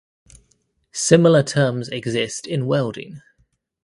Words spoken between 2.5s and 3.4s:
welding.